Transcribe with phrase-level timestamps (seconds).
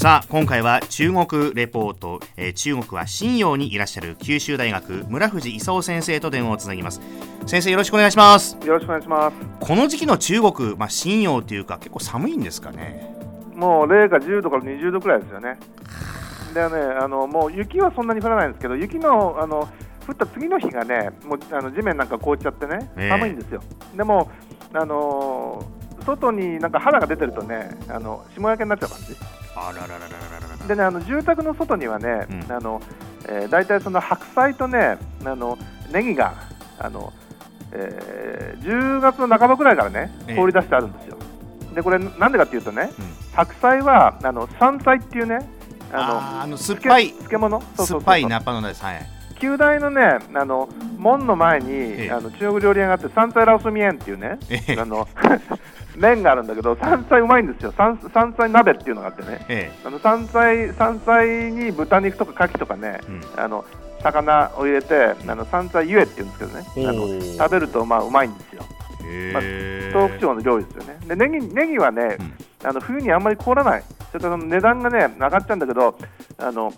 [0.00, 7.02] さあ今回は中国レポート、えー、中国は信陽にいらっしゃる九州大学村藤勲先生と電話をつなぎます。
[7.44, 8.56] 先生よろしくお願いします。
[8.64, 9.36] よろしくお願いします。
[9.60, 13.14] この時期の中国まあ信陽というか結構寒いんですかね？
[13.54, 15.58] もう零下10度から20度くらいですよね。
[16.54, 19.68] でねあのもう雪はそんなに降らないんですけど雪のあの
[20.08, 23.62] 降った次の日がねもうあの地面なんか凍っちゃってね、えー、寒いんですよ。
[23.94, 24.30] でも
[24.72, 32.80] あのー、外になんか肌が出てるとねあの霜焼けになっちゃう感じあらららららでねあの住宅の外にはね、うん、あの
[33.28, 35.58] えー、大体その白菜とねあの
[35.92, 36.34] ネギが
[36.78, 37.12] あの、
[37.72, 41.16] えー、10月の半ばぐらいからね凍り出してあるんですよ。
[41.74, 45.48] でこれなんでかっていうとね、うん、白菜はあの山菜っていうね
[45.92, 47.12] あのあの酸っぱい。
[47.12, 47.60] 漬物？
[47.76, 49.06] 酸っぱいナッパのです、はい、
[49.40, 50.68] 旧大のねあの
[50.98, 55.08] 門の前に、ええ、あの中国料理屋があって山菜ラオスミエンっていうね、え、あの
[55.96, 57.72] 麺があるんだけど山菜うまいんですよ。
[57.76, 63.64] 山山菜鍋っていうのがあってね、ええ、あの山菜山菜に豚肉とか牡蠣とかね、うん、あの
[64.02, 66.88] 魚を入れてあの山菜ゆえっていうんですけどね。
[66.88, 68.62] あの食べるとまあうまいんですよ、
[69.32, 70.98] まあ、東北地方の料理ですよね。
[71.06, 73.82] でネギネギはね、うん、あの冬にあんまり凍らない。
[73.82, 75.96] ちょっと値段がね上がっちゃうんだけど
[76.38, 76.72] あの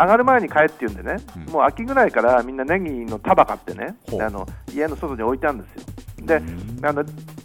[0.00, 5.82] 上がる前に買えって言うんでね、うん、もう秋ぐらいからみんなネギの束買ってねあの家の外に置いてあるんですよ。
[6.26, 6.42] で
[6.82, 7.04] あの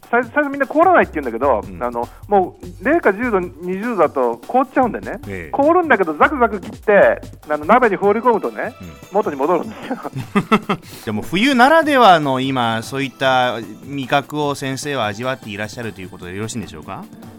[0.10, 9.98] 最初みんな凍らないって言うんだけど、うん、あのもう0か10度、20度だと凍っちゃうんでね、ええ、凍るんだけどザクザク切ってあの鍋に放り込むとね、うん、元に戻るんですよ。
[11.06, 17.04] でも冬ならではの今そういった味覚を先生は味わっていらっしゃるということでよろしいんでしょうか？
[17.28, 17.33] うん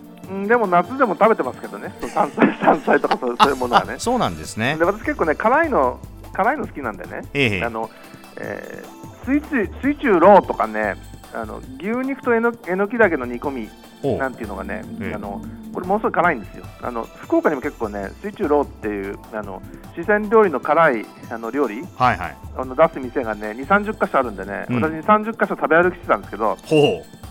[0.47, 3.95] でも夏でも食べてますけどね、山菜 山菜とかそうそういうものはね。
[3.99, 4.77] そうなんですね。
[4.79, 5.99] で私結構ね辛いの
[6.33, 7.91] 辛いの好きなんでね、ええ、あの
[8.37, 10.97] えー、水中水中ローとかね
[11.33, 15.41] あの牛肉とえのえのきだけの煮込みなんていうのがね、あの
[15.73, 16.65] これものすごい辛いんですよ。
[16.83, 19.63] あの福岡にも結構ね水中ローっていうあの
[19.97, 26.57] 四川料理の辛いあの料理、はいはい、あの出す店がね2 3 0箇所あるんでね、うん、私2 3 0箇所食べ歩きしてたんですけど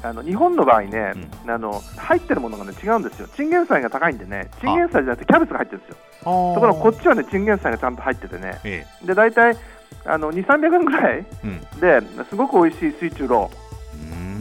[0.04, 3.28] あの日本の場合ね、うん、あの入ってるものがね違うんですよ。
[3.36, 5.96] チンゲン菜が高いんでねチンゲン菜じゃなくてキャベツが入ってるんですよ。
[6.20, 6.24] と
[6.60, 9.58] ころがこっちはねチンゲン菜がちゃんと入っててね、ええ、で大体
[10.06, 11.26] あの2 3 0 0円ぐらい
[11.80, 13.52] で、うん、すごく美味しい水中ロ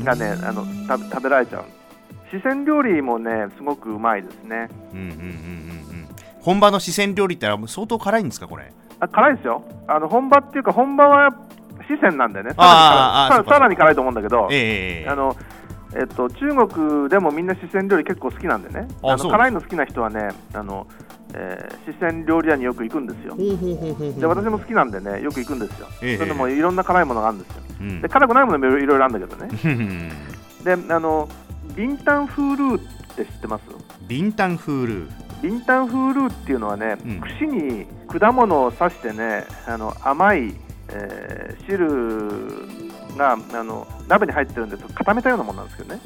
[0.00, 0.64] ーがねあの
[1.10, 1.64] 食べられちゃう。
[2.32, 4.68] 四川料理もねすごくうまいですね。
[4.92, 5.62] うんうんうん
[6.40, 8.72] 本場の四川料理って相当辛いんですかこれ？
[8.98, 9.62] あ辛いですよ。
[9.86, 11.30] あの本場っていうか本場は
[11.88, 12.52] 四川なんでね。
[12.54, 15.36] さらにさらに辛いと思うんだけど、えー、あの
[15.94, 18.88] えっと、中国でもみんな四川料理結構好きなんでね。
[19.02, 20.86] あの辛いの好きな人はねあの、
[21.34, 23.36] えー、四川料理屋によく行くんですよ。
[24.18, 30.12] で私も好きなんでねよく行くんですよ、えー、それでもいろんな辛いものがあるんですよ、うん、で辛くないものもいろいろあるんだけどね。
[30.64, 31.28] であの
[31.76, 33.62] ビンタンフールーって知ってます？
[34.08, 35.12] ビンタンフールー。
[35.42, 40.54] ビンタンフールーっていうのはね、うん、串に果物を刺してねあの甘い、
[40.92, 46.00] えー、汁があの鍋に入ってるんで固めたようなものなんですけどね。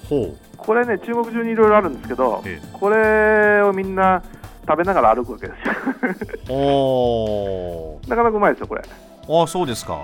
[0.57, 4.23] これね中国中にいろいろあるんですけど、ええ、これをみんな
[4.67, 8.01] 食べながら歩くわけですよ。
[8.09, 8.83] なかなかうまいですよこれ。
[8.83, 10.01] あそうですか、うん、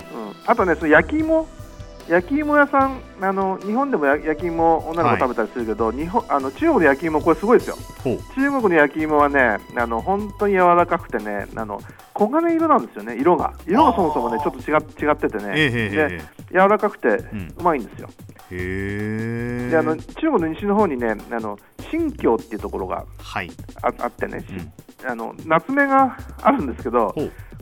[0.47, 1.47] あとねその焼き芋
[2.09, 7.77] 焼き芋屋さんあの日本でも焼き芋女の子食べたりするけど、はい、日本あの中国の焼き芋これすごいですよ。
[8.35, 11.81] 中国の焼き芋はねあの本当に柔らかくてねあの
[12.17, 13.55] 黄金色なんですよね色が。
[13.67, 16.21] 色がそもそもねちょっと違違っててね、で
[16.51, 18.09] 柔らかくてうまいんですよ、
[18.51, 21.59] うん、であの中国の西の方にねあの
[21.91, 23.05] 新疆っていうところが
[23.83, 24.45] あ,、あってね、
[25.03, 27.15] うん、あの夏目があるんですけど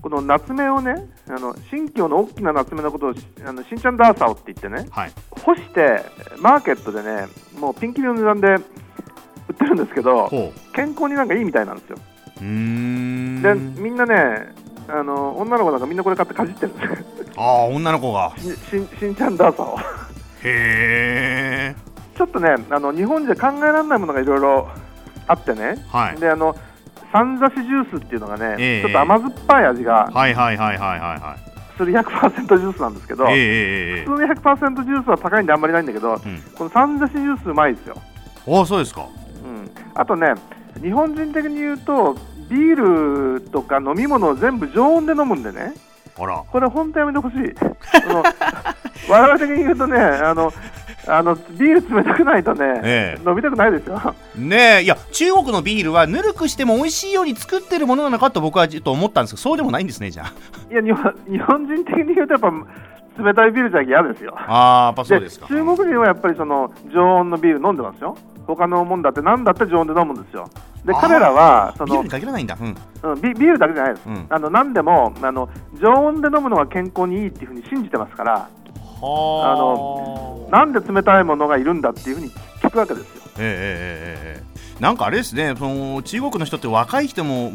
[0.02, 0.94] この夏目をね
[1.28, 3.14] あの新疆の大きな夏目のことを
[3.46, 6.02] あの新ちゃんダーサオって言ってね、はい、干して
[6.40, 7.26] マーケットでね
[7.58, 8.56] もうピンキリの値段で売
[9.52, 10.30] ってるんですけど
[10.74, 11.98] 健康になんかいいみたいなんですよ。
[12.38, 14.54] でみんなね
[14.88, 17.04] あの女の子なんかみんなこれ買ってかじってるんです。
[17.36, 18.32] ああ女の子が。
[18.38, 18.42] し
[18.98, 19.78] しんちゃんダーサオ。
[20.42, 21.76] へえ
[22.16, 24.68] ちょっとねあの日本じゃ考えられないものがいろいろ
[25.26, 26.56] あってね、はい、であの
[27.12, 31.20] さんざしジュースっていうのがね、えー、ちょっと甘酸っぱい味がはいはいはいはいはい。
[31.20, 37.96] はいする100%ジュースなんですけど、えー、普通の100%ジュースは高いんであんまりないんだけど、うん、このさんざしジュースうまいですよ。
[38.46, 39.08] あそうですか、
[39.42, 40.34] うん、あとね
[40.82, 42.16] 日本人的に言うと
[42.50, 45.72] ビールとか飲み物を全部常温で飲むんでね。
[46.18, 46.44] あら。
[46.46, 47.54] これ本当やめてほしい。
[49.08, 50.52] 我々的に言うとねあの
[51.10, 54.14] あのビール冷たくないとね、ええ、飲みたくないですよ。
[54.36, 60.32] ねいや中国のビールはぬるくしても美味しいように作ってるものなのかと僕はちょっと思ったんですけどそうでもないんですねじゃあ。
[60.72, 62.50] いや日本日本人的に言うとやっぱ
[63.22, 64.34] 冷たいビールじゃ嫌ですよ。
[64.36, 65.46] ああやっぱそうですか。
[65.48, 68.16] 中国人はやっぱりその常温のビール飲んでますよ。
[68.46, 70.48] 他のもんだって何だって常温で飲むんですよ。
[70.84, 75.48] で彼らはそのビールに限らないんだ、うん、うん、ビビールだけじゃないです、うん、あの何でもあの
[75.80, 78.48] 常温で飲むのが健康にいいっていうふうに信じてますから
[79.02, 82.30] あのなんで冷たいものがいるんだっていうふうに
[82.60, 83.22] 聞くわけですよ。
[83.38, 84.50] ええええ
[84.80, 87.52] なんかあれですねその中国の人って若い人も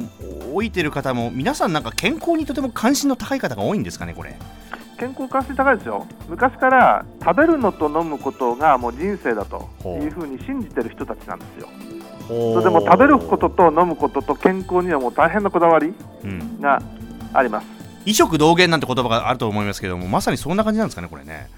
[0.54, 4.38] 老いてる方も皆さんなんか健康にとても関心の高い方が多いんですかねこれ。
[5.00, 6.06] 健康関心高いですよ。
[6.30, 11.68] 昔から食べるのと飲むことがもう人生だというふうに信じてる人たちなんですよ。
[12.28, 15.94] それでも食べることと飲むことと健康にはもう大変なこだわり
[16.60, 16.82] が
[17.34, 17.75] あります、うん、
[18.06, 21.50] 異食同源なんて言葉があると思いますけどもまさにそんな感じなんですかねこれね。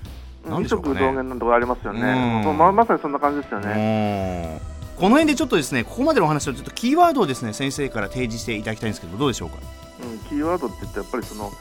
[0.61, 4.61] 異食同源なんてことありますよね、うん、ままさにそんな感じですよね。
[4.95, 9.57] この辺でちょっとですねここまでのお話をちょっとキーワードをですね先生から提示していただきたいんですけどどうでしょうか、
[10.01, 11.51] うん、キーワードって言ってやっぱりその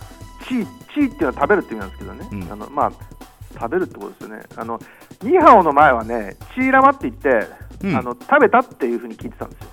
[0.48, 2.92] チーチーっていうのは食べるって意味なんですけどね、うん、あのまあ
[3.54, 4.42] 食べるってことですよね。
[4.56, 4.80] あの
[5.22, 7.48] ニーハオの前はねチーラマって言って
[7.82, 9.68] うん、あの食べたっていうふうに聞いてたんですよ。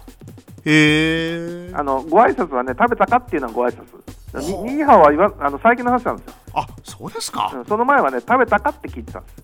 [0.66, 3.86] へあのご挨拶はね食べたかっていうのはご挨拶。
[4.40, 6.34] ニーハオは今あの最近の話なんですよ。
[6.56, 9.36] あそうですか、うん、その前はね食べたかって聞いてたんです。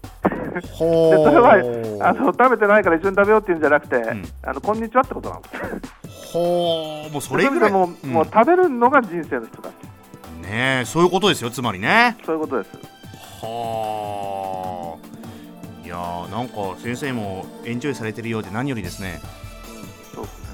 [0.62, 1.54] でそれは
[2.02, 6.34] あの食べてないから一緒に食べようっていうんじゃなくて、うん、あのこんにちはってことなんです。
[6.34, 9.74] ほうもうそれぐらいもう,、もう食べるのが人生の人たち。
[10.42, 12.18] ねそういうことですよつまりね。
[12.26, 12.78] そういうことです。
[13.42, 15.10] はあ。
[15.90, 19.20] いやーなんか先生もエンジョイされてるようで何よりですね、
[20.14, 20.49] そうですね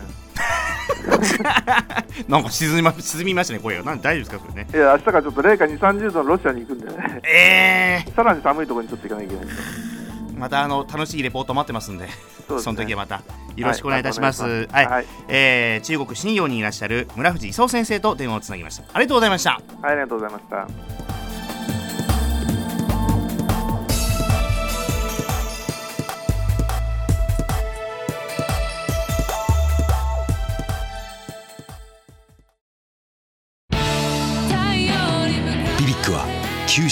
[2.27, 3.83] なんか沈みま沈みましたね声が。
[3.83, 4.69] なん大丈夫ですかそれね。
[4.73, 7.21] いや明日からちょっと零下2 3 0度のロシアに行くんでね。
[7.23, 9.55] ええー、さらに寒いところにちょっと行かなきゃいけない
[10.37, 12.07] またあの楽しいレポート待ってますんで。
[12.47, 13.21] そ、ね,、の時はまた
[13.55, 14.43] よろしくお願いいたします。
[14.43, 14.85] はい、はい。
[14.85, 18.83] はい、えー、中国新陽にいらっしゃる村藤勲先生と電話をつなぎました。
[18.93, 19.51] ありがとうございました。
[19.81, 21.14] はい、ありがとうございました。